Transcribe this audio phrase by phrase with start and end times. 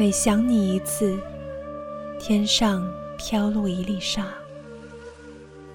[0.00, 1.20] 每想你一次，
[2.18, 4.28] 天上飘落一粒沙，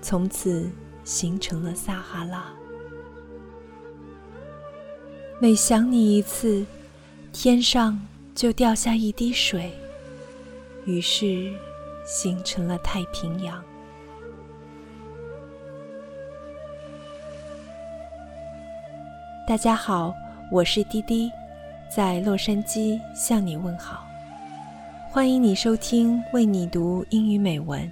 [0.01, 0.67] 从此
[1.03, 2.51] 形成了撒哈拉。
[5.39, 6.65] 每想你一次，
[7.31, 8.01] 天上
[8.33, 9.71] 就掉下一滴水，
[10.85, 11.53] 于是
[12.03, 13.63] 形成了太平洋。
[19.47, 20.15] 大家好，
[20.51, 21.31] 我是滴滴，
[21.95, 24.03] 在洛杉矶向你问好。
[25.15, 27.89] 欢迎你收听为你读英语美文。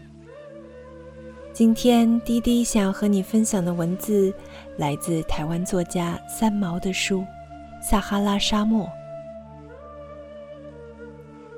[1.53, 4.33] 今天滴滴想要和你分享的文字
[4.75, 7.19] 来自台湾作家三毛的书
[7.81, 8.85] 《撒哈拉沙漠》。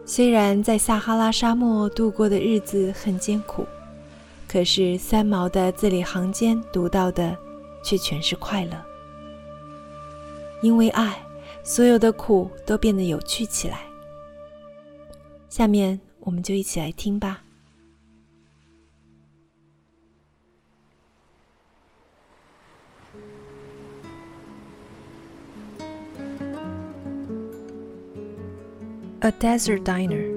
[0.06, 3.66] 虽然在撒哈拉沙漠度过的日子很艰苦，
[4.48, 7.36] 可是三毛的字里行间读到的
[7.84, 8.80] 却全是快乐。
[10.62, 11.18] 因为爱，
[11.64, 13.80] 所有的苦都变得有趣起来。
[15.56, 17.42] 下面我们就一起来听吧。
[29.22, 30.30] A Desert Diner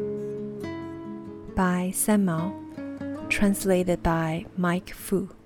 [1.56, 2.52] by San Mao,
[3.28, 5.37] translated by Mike Fu.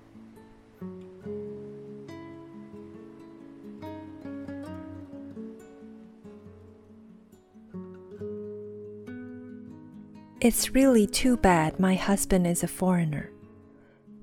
[10.42, 13.30] It's really too bad my husband is a foreigner.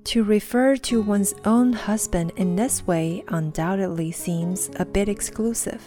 [0.04, 5.82] To refer to one's own husband in this way undoubtedly seems a bit exclusive.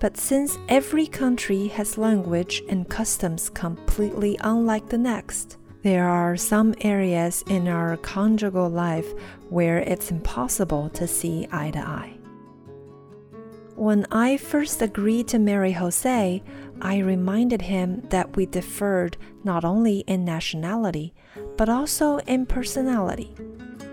[0.00, 6.74] But since every country has language and customs completely unlike the next, there are some
[6.80, 9.12] areas in our conjugal life
[9.48, 12.14] where it's impossible to see eye to eye.
[13.74, 16.42] When I first agreed to marry Jose,
[16.80, 21.14] I reminded him that we differed not only in nationality,
[21.56, 23.34] but also in personality.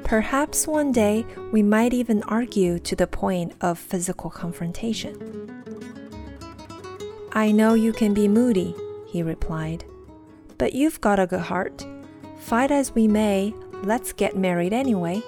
[0.03, 5.15] Perhaps one day we might even argue to the point of physical confrontation.
[7.31, 8.75] I know you can be moody,
[9.07, 9.85] he replied,
[10.57, 11.85] but you've got a good heart.
[12.39, 13.53] Fight as we may,
[13.83, 15.21] let's get married anyway.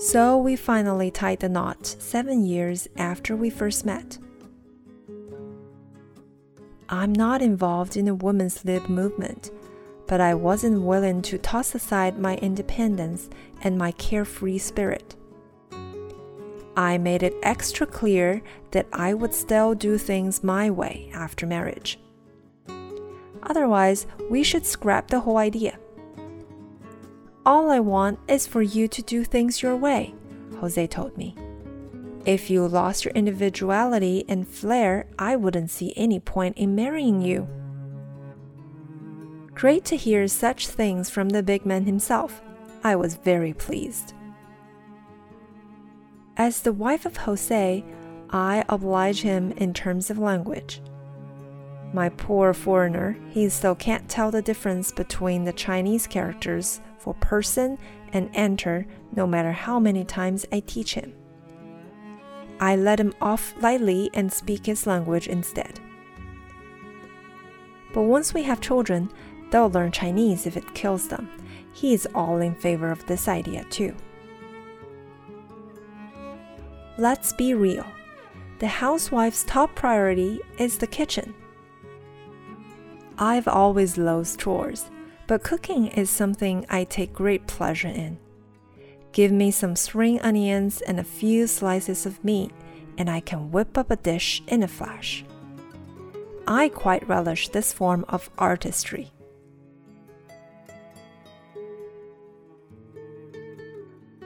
[0.00, 4.16] So we finally tied the knot seven years after we first met.
[6.88, 9.50] I'm not involved in the women's lib movement,
[10.06, 13.28] but I wasn't willing to toss aside my independence
[13.60, 15.16] and my carefree spirit.
[16.78, 18.40] I made it extra clear
[18.70, 22.00] that I would still do things my way after marriage.
[23.42, 25.78] Otherwise, we should scrap the whole idea.
[27.46, 30.14] All I want is for you to do things your way,
[30.58, 31.34] Jose told me.
[32.26, 37.48] If you lost your individuality and flair, I wouldn't see any point in marrying you.
[39.54, 42.42] Great to hear such things from the big man himself.
[42.84, 44.12] I was very pleased.
[46.36, 47.84] As the wife of Jose,
[48.28, 50.82] I oblige him in terms of language.
[51.92, 57.78] My poor foreigner, he still can't tell the difference between the Chinese characters for person
[58.12, 58.86] and enter
[59.16, 61.12] no matter how many times I teach him.
[62.60, 65.80] I let him off lightly and speak his language instead.
[67.92, 69.10] But once we have children,
[69.50, 71.28] they'll learn Chinese if it kills them.
[71.72, 73.96] He is all in favor of this idea too.
[76.98, 77.86] Let's be real.
[78.58, 81.34] The housewife's top priority is the kitchen.
[83.20, 84.90] I've always loathed chores
[85.30, 88.18] but cooking is something I take great pleasure in.
[89.12, 92.50] Give me some spring onions and a few slices of meat,
[92.98, 95.24] and I can whip up a dish in a flash.
[96.48, 99.12] I quite relish this form of artistry.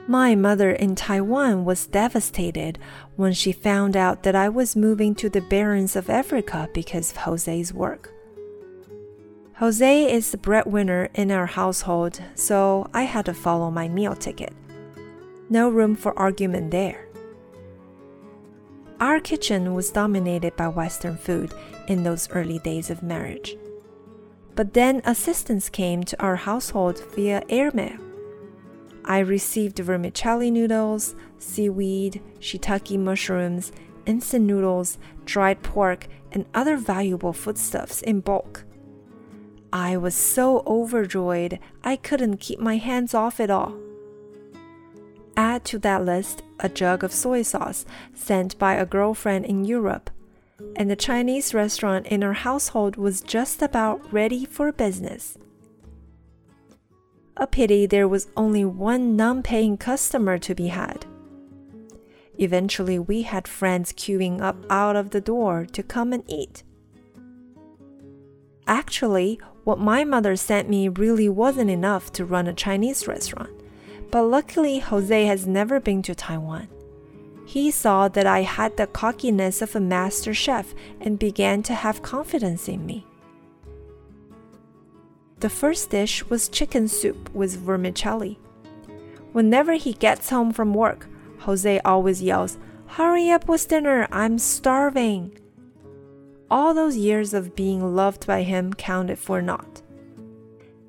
[0.07, 2.79] My mother in Taiwan was devastated
[3.15, 7.17] when she found out that I was moving to the barrens of Africa because of
[7.17, 8.14] Jose's work.
[9.59, 14.53] Jose is the breadwinner in our household, so I had to follow my meal ticket.
[15.49, 17.07] No room for argument there.
[18.99, 21.53] Our kitchen was dominated by Western food
[21.87, 23.55] in those early days of marriage.
[24.55, 27.97] But then assistance came to our household via airmail.
[29.05, 33.71] I received vermicelli noodles, seaweed, shiitake mushrooms,
[34.05, 38.64] instant noodles, dried pork, and other valuable foodstuffs in bulk.
[39.75, 43.75] I was so overjoyed I couldn't keep my hands off it all.
[45.35, 50.09] Add to that list a jug of soy sauce sent by a girlfriend in Europe,
[50.77, 55.37] and the Chinese restaurant in our household was just about ready for business.
[57.35, 61.05] A pity there was only one non paying customer to be had.
[62.37, 66.63] Eventually, we had friends queuing up out of the door to come and eat.
[68.67, 73.49] Actually, what my mother sent me really wasn't enough to run a Chinese restaurant,
[74.11, 76.69] but luckily, Jose has never been to Taiwan.
[77.45, 82.01] He saw that I had the cockiness of a master chef and began to have
[82.01, 83.05] confidence in me.
[85.39, 88.39] The first dish was chicken soup with vermicelli.
[89.31, 91.07] Whenever he gets home from work,
[91.39, 95.37] Jose always yells, Hurry up with dinner, I'm starving.
[96.49, 99.81] All those years of being loved by him counted for naught.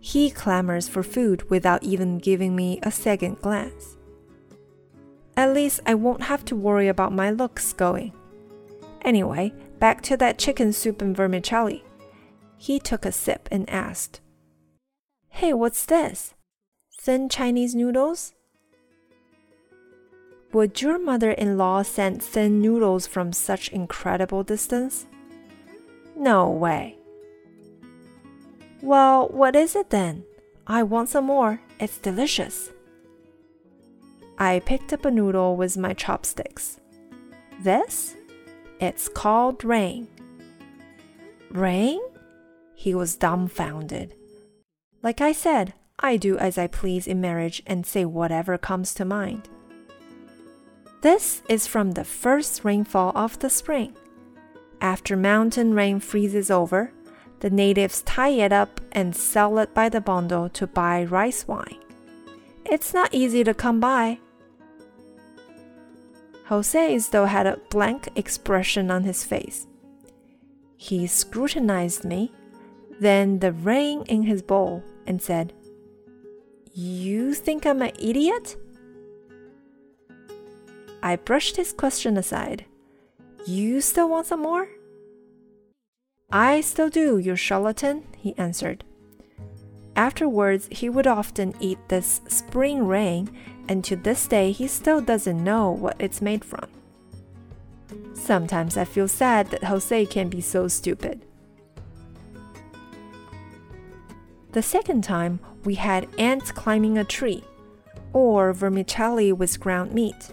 [0.00, 3.96] He clamors for food without even giving me a second glance.
[5.36, 8.12] At least I won't have to worry about my looks going.
[9.02, 11.84] Anyway, back to that chicken soup and vermicelli.
[12.58, 14.20] He took a sip and asked,
[15.28, 16.34] Hey, what's this?
[16.98, 18.34] Thin Chinese noodles?
[20.52, 25.06] Would your mother in law send thin noodles from such incredible distance?
[26.26, 26.96] No way.
[28.82, 30.24] Well, what is it then?
[30.66, 31.60] I want some more.
[31.78, 32.72] It's delicious.
[34.36, 36.80] I picked up a noodle with my chopsticks.
[37.62, 38.16] This?
[38.80, 40.08] It's called rain.
[41.52, 42.00] Rain?
[42.74, 44.12] He was dumbfounded.
[45.04, 49.04] Like I said, I do as I please in marriage and say whatever comes to
[49.04, 49.48] mind.
[51.02, 53.96] This is from the first rainfall of the spring.
[54.80, 56.92] After mountain rain freezes over,
[57.40, 61.78] the natives tie it up and sell it by the bundle to buy rice wine.
[62.64, 64.18] It's not easy to come by.
[66.46, 69.66] Jose still had a blank expression on his face.
[70.76, 72.32] He scrutinized me,
[73.00, 75.52] then the rain in his bowl, and said,
[76.72, 78.56] You think I'm an idiot?
[81.02, 82.64] I brushed his question aside.
[83.46, 84.68] You still want some more?
[86.32, 88.82] I still do, you charlatan, he answered.
[89.94, 93.30] Afterwards, he would often eat this spring rain,
[93.68, 96.66] and to this day, he still doesn't know what it's made from.
[98.14, 101.22] Sometimes I feel sad that Jose can be so stupid.
[104.50, 107.44] The second time, we had ants climbing a tree,
[108.12, 110.32] or vermicelli with ground meat.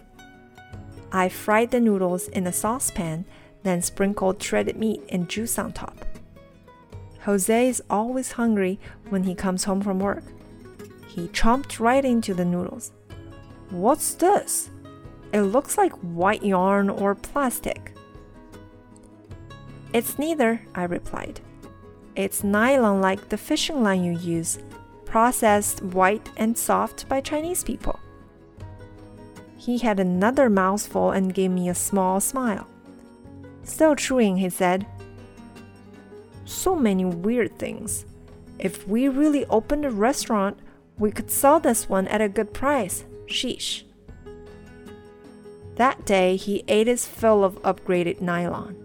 [1.15, 3.25] I fried the noodles in a saucepan,
[3.61, 6.05] then sprinkled shredded meat and juice on top.
[7.21, 8.79] Jose is always hungry
[9.09, 10.23] when he comes home from work.
[11.07, 12.91] He chomped right into the noodles.
[13.69, 14.71] What's this?
[15.31, 17.93] It looks like white yarn or plastic.
[19.93, 21.39] It's neither, I replied.
[22.15, 24.57] It's nylon like the fishing line you use,
[25.05, 27.99] processed white and soft by Chinese people.
[29.63, 32.67] He had another mouthful and gave me a small smile.
[33.63, 34.85] Still chewing, he said,
[36.43, 38.05] So many weird things.
[38.59, 40.59] If we really opened a restaurant,
[40.97, 43.05] we could sell this one at a good price.
[43.27, 43.83] Sheesh.
[45.75, 48.75] That day, he ate his fill of upgraded nylon.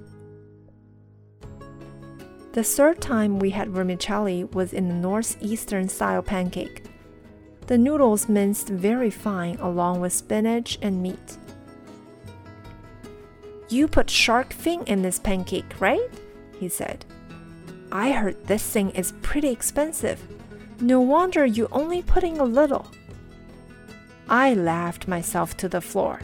[2.53, 6.88] The third time we had vermicelli was in a northeastern style pancake.
[7.69, 11.37] The noodles minced very fine along with spinach and meat.
[13.69, 16.09] You put shark fin in this pancake, right?
[16.59, 17.05] he said.
[17.93, 20.19] I heard this thing is pretty expensive.
[20.81, 22.91] No wonder you only putting a little.
[24.31, 26.23] I laughed myself to the floor.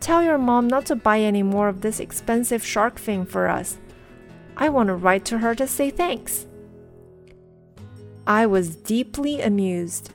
[0.00, 3.78] Tell your mom not to buy any more of this expensive shark fin for us.
[4.58, 6.46] I want to write to her to say thanks.
[8.26, 10.10] I was deeply amused.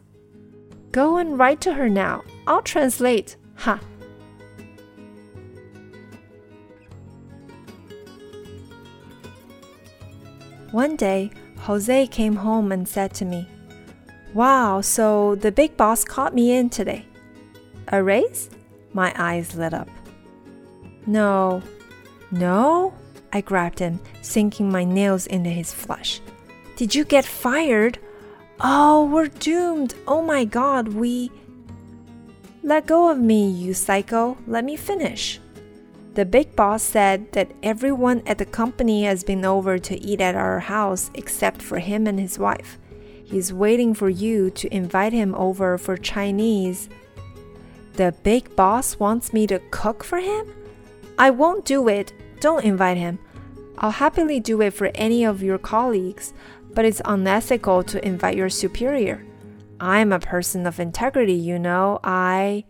[0.92, 2.24] Go and write to her now.
[2.46, 3.38] I'll translate.
[3.58, 3.80] Ha!
[10.72, 13.48] One day, Jose came home and said to me,
[14.34, 17.06] Wow, so the big boss caught me in today.
[17.90, 18.50] A raise?
[18.94, 19.90] My eyes lit up.
[21.06, 21.62] No.
[22.32, 22.94] No?
[23.34, 26.22] I grabbed him, sinking my nails into his flesh.
[26.82, 28.00] Did you get fired?
[28.60, 29.94] Oh, we're doomed.
[30.08, 31.30] Oh my god, we.
[32.64, 34.36] Let go of me, you psycho.
[34.48, 35.40] Let me finish.
[36.16, 40.34] The big boss said that everyone at the company has been over to eat at
[40.34, 42.80] our house except for him and his wife.
[43.24, 46.90] He's waiting for you to invite him over for Chinese.
[47.94, 50.52] The big boss wants me to cook for him?
[51.20, 52.12] I won't do it.
[52.40, 53.20] Don't invite him.
[53.78, 56.34] I'll happily do it for any of your colleagues,
[56.74, 59.26] but it's unethical to invite your superior.
[59.80, 62.00] I'm a person of integrity, you know.
[62.04, 62.66] I.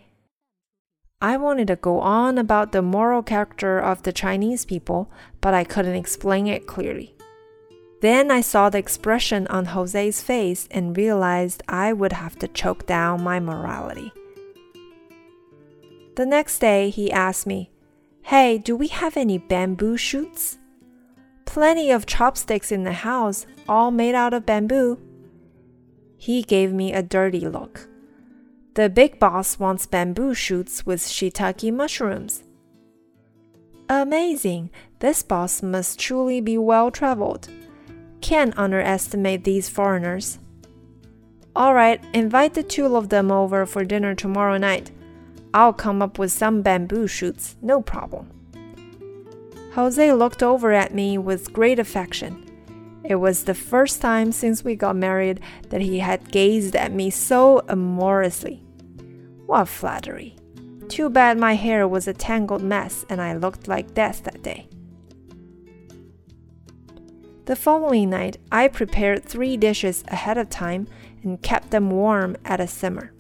[1.24, 5.64] I wanted to go on about the moral character of the Chinese people, but I
[5.64, 7.16] couldn't explain it clearly.
[8.02, 12.88] Then I saw the expression on Jose's face and realized I would have to choke
[12.88, 14.12] down my morality.
[16.16, 17.70] The next day, he asked me,
[18.24, 20.58] Hey, do we have any bamboo shoots?
[21.52, 24.98] Plenty of chopsticks in the house, all made out of bamboo.
[26.16, 27.90] He gave me a dirty look.
[28.76, 32.44] The big boss wants bamboo shoots with shiitake mushrooms.
[33.90, 34.70] Amazing!
[35.00, 37.50] This boss must truly be well traveled.
[38.22, 40.40] Can't underestimate these foreigners.
[41.54, 44.92] Alright, invite the two of them over for dinner tomorrow night.
[45.54, 48.41] I'll come up with some bamboo shoots, no problem.
[49.74, 52.46] Jose looked over at me with great affection.
[53.06, 57.10] It was the first time since we got married that he had gazed at me
[57.10, 58.64] so amorously.
[59.46, 60.36] What flattery!
[60.90, 64.68] Too bad my hair was a tangled mess and I looked like death that day.
[67.46, 70.88] The following night, I prepared three dishes ahead of time
[71.24, 73.14] and kept them warm at a simmer.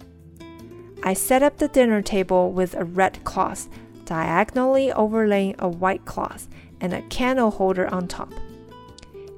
[1.02, 3.70] I set up the dinner table with a red cloth
[4.06, 6.48] diagonally overlaying a white cloth
[6.80, 8.34] and a candle holder on top.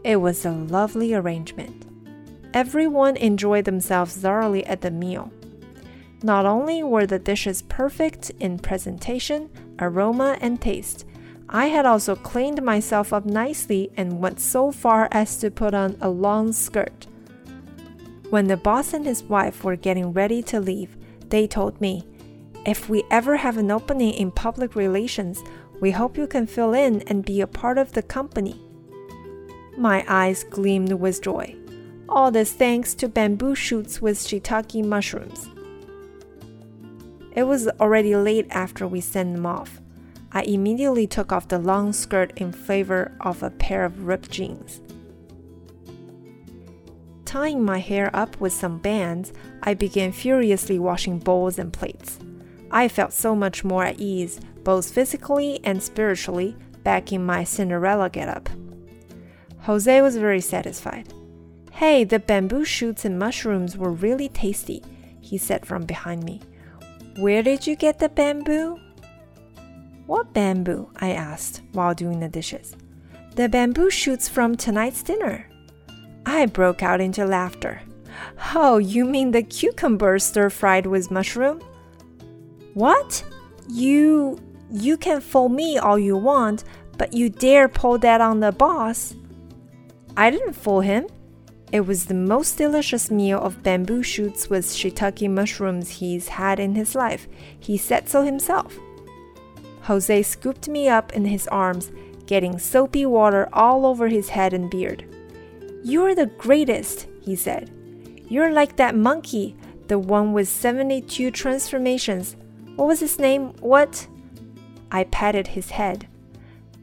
[0.03, 1.86] It was a lovely arrangement.
[2.53, 5.32] Everyone enjoyed themselves thoroughly at the meal.
[6.22, 11.05] Not only were the dishes perfect in presentation, aroma, and taste,
[11.50, 15.98] I had also cleaned myself up nicely and went so far as to put on
[16.00, 17.08] a long skirt.
[18.29, 20.98] When the boss and his wife were getting ready to leave,
[21.29, 22.08] they told me,
[22.65, 25.43] if we ever have an opening in public relations,
[25.79, 28.60] we hope you can fill in and be a part of the company.
[29.77, 31.55] My eyes gleamed with joy.
[32.08, 35.50] All this thanks to bamboo shoots with shiitake mushrooms.
[37.36, 39.82] It was already late after we sent them off.
[40.32, 44.82] I immediately took off the long skirt in favor of a pair of ripped jeans.
[47.25, 52.20] Tying my hair up with some bands, I began furiously washing bowls and plates.
[52.74, 58.10] I felt so much more at ease, both physically and spiritually, back in my Cinderella
[58.10, 58.50] getup.
[59.60, 61.13] Jose was very satisfied.
[61.72, 64.84] Hey, the bamboo shoots and mushrooms were really tasty,
[65.22, 66.42] he said from behind me.
[67.18, 68.80] Where did you get the bamboo?
[70.08, 70.89] What bamboo?
[70.98, 72.75] I asked while doing the dishes.
[73.36, 75.48] The bamboo shoots from tonight's dinner.
[76.25, 77.82] I broke out into laughter.
[78.56, 81.62] Oh, you mean the cucumber stir fried with mushroom?
[82.74, 83.24] What?
[83.70, 84.39] You
[84.72, 86.63] you can fool me all you want,
[86.98, 89.15] but you dare pull that on the boss?
[90.18, 91.08] I didn't fool him.
[91.72, 96.75] It was the most delicious meal of bamboo shoots with shiitake mushrooms he's had in
[96.75, 97.27] his life.
[97.60, 98.77] He said so himself.
[99.84, 101.92] Jose scooped me up in his arms,
[102.25, 105.06] getting soapy water all over his head and beard.
[105.84, 107.72] You're the greatest, he said.
[108.30, 109.56] You're like that monkey,
[109.88, 112.36] the one with 72 transformations.
[112.75, 113.53] What was his name?
[113.60, 114.08] What?
[114.92, 116.08] I patted his head.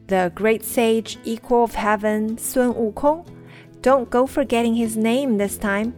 [0.07, 3.27] The great sage, equal of heaven, Sun Wukong?
[3.81, 5.93] Don't go forgetting his name this time.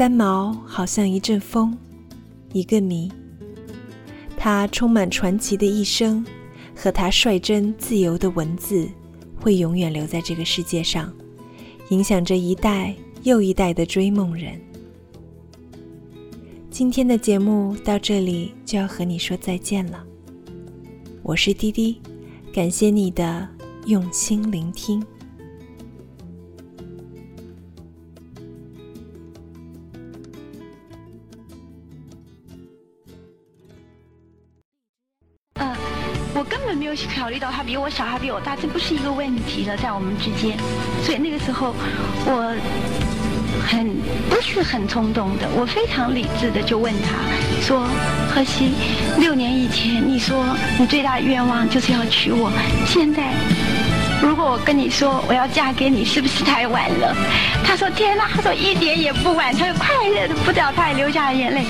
[0.00, 1.76] 三毛好像一阵风，
[2.54, 3.12] 一个谜。
[4.34, 6.24] 他充满传奇的一生
[6.74, 8.88] 和他率真自由的文字，
[9.38, 11.12] 会永远留在这个世界上，
[11.90, 14.58] 影响着一代又一代的追梦人。
[16.70, 20.02] 今天的节目到这里就要和你说再见了。
[21.22, 22.00] 我是滴滴，
[22.54, 23.46] 感谢你的
[23.84, 25.04] 用心聆听。
[36.60, 40.58] 根本没有考虑到他比我小，还比我大，这不是一个问题了，在我们之间。
[41.02, 41.74] 所以那个时候，
[42.26, 42.54] 我
[43.66, 43.88] 很
[44.28, 47.16] 不是很冲动的，我非常理智的就问他
[47.62, 47.88] 说
[48.30, 48.72] ：“何西，
[49.18, 50.44] 六年以前你说
[50.78, 52.52] 你最大的愿望就是要娶我，
[52.86, 53.32] 现在
[54.22, 57.16] 如果我跟你说我要嫁给你，是不是太晚了？
[57.64, 61.64] 他说天哪，他说一点也不晚，他就快乐的不得了，他也流下了眼泪。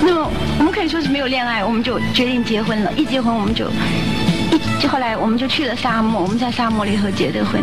[0.00, 2.92] 那么我们可以说是没有恋爱，我们就决定结婚了。
[2.92, 3.68] 一结婚我们就。
[4.80, 7.62] 就后来我们就去了沙漠，我们在沙漠里头结的婚。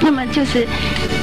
[0.00, 0.66] 那么就是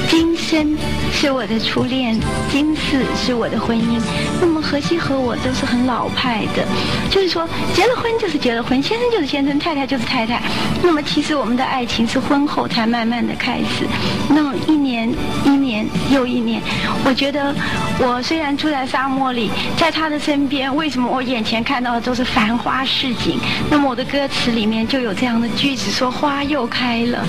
[0.08, 0.76] 今生
[1.12, 2.18] 是我的初恋，
[2.50, 4.00] 今世是我的婚姻。
[4.40, 6.66] 那么荷西和我都是很老派的，
[7.10, 10.42] 就是说结了婚就是结了婚，先生就是先生，太太就是太太。
[10.82, 13.86] 那么其实我们的爱情是婚后才慢慢的开始。
[14.28, 15.08] 那么一年
[15.44, 16.60] 一年又一年，
[17.04, 17.54] 我觉得
[17.98, 23.38] 我虽然住在沙漠里，在他的身边，为什么我眼前看到的都是繁花似锦？
[23.70, 25.37] 那么我的歌词里面就有这样。
[25.40, 27.24] 的句子说：“花又开了，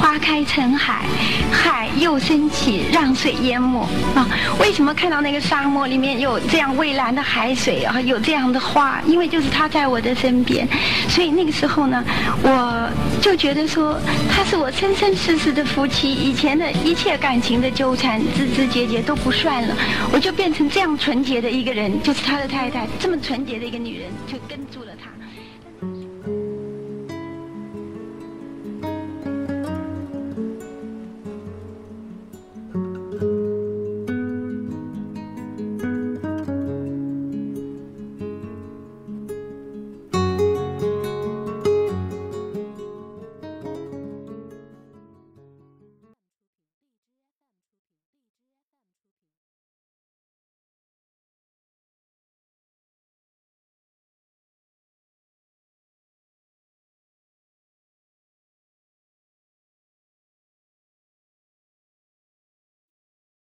[0.00, 1.04] 花开成海，
[1.52, 3.80] 海又升起，让水淹没。
[4.14, 4.28] 啊，
[4.60, 8.00] 为什么看到那个沙漠里面有这样蔚蓝的海水啊？
[8.00, 9.00] 有这样的花？
[9.06, 10.66] 因为就是他在我的身边，
[11.08, 12.02] 所以那个时候呢，
[12.42, 12.90] 我
[13.20, 13.98] 就觉得说
[14.30, 19.76] 他是我生生世世的夫妻，以前的一切感情的纠缠、枝枝节节都不算了，
[20.12, 25.10] 我就变成这样纯洁的一个人，就是他的太太，这么纯洁的一个女人，就跟住了他。”